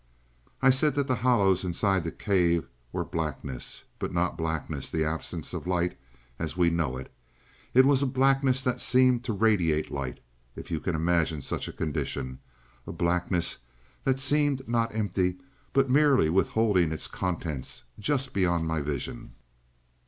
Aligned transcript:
"I 0.63 0.71
said 0.71 0.95
that 0.95 1.05
the 1.07 1.17
hollows 1.17 1.63
inside 1.63 1.97
of 1.97 2.03
the 2.05 2.11
cave 2.11 2.67
were 2.91 3.03
blackness. 3.05 3.83
But 3.99 4.11
not 4.11 4.35
blackness 4.35 4.89
the 4.89 5.05
absence 5.05 5.53
of 5.53 5.67
light 5.67 5.95
as 6.39 6.57
we 6.57 6.71
know 6.71 6.97
it. 6.97 7.13
It 7.75 7.85
was 7.85 8.01
a 8.01 8.07
blackness 8.07 8.63
that 8.63 8.81
seemed 8.81 9.19
also 9.29 9.33
to 9.33 9.39
radiate 9.43 9.91
light, 9.91 10.19
if 10.55 10.71
you 10.71 10.79
can 10.79 10.95
imagine 10.95 11.43
such 11.43 11.67
a 11.67 11.71
condition; 11.71 12.39
a 12.87 12.91
blackness 12.91 13.57
that 14.03 14.19
seemed 14.19 14.67
not 14.67 14.95
empty, 14.95 15.37
but 15.71 15.87
merely 15.87 16.31
withholding 16.31 16.91
its 16.91 17.05
contents 17.07 17.83
just 17.99 18.33
beyond 18.33 18.65
my 18.67 18.81
vision. 18.81 19.35